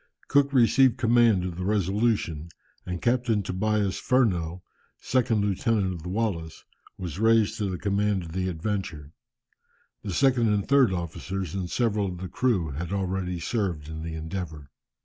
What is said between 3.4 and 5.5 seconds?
Tobias Furneaux, second